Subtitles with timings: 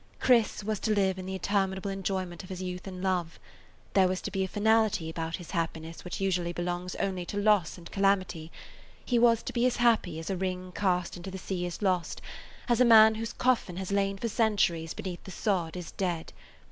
[0.19, 3.39] Chris was to live in the interminable enjoyment of his youth and love.
[3.93, 7.77] There was to be a finality about his happiness which usually belongs only to loss
[7.77, 8.51] and calamity;
[9.05, 12.19] he was to be as happy as a ring cast into the sea is lost,
[12.67, 16.33] as a man whose coffin has lain for centuries beneath the sod is dead.